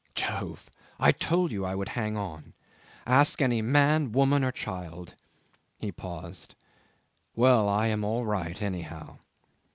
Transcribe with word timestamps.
Jove! 0.15 0.67
I 0.99 1.11
told 1.11 1.51
you 1.51 1.63
I 1.63 1.75
would 1.75 1.89
hang 1.89 2.17
on. 2.17 2.53
Ask 3.05 3.39
any 3.39 3.61
man, 3.61 4.11
woman, 4.11 4.43
or 4.43 4.51
child..." 4.51 5.13
He 5.79 5.91
paused. 5.91 6.55
"Well, 7.35 7.69
I 7.69 7.85
am 7.89 8.03
all 8.03 8.25
right 8.25 8.59
anyhow." 8.63 9.19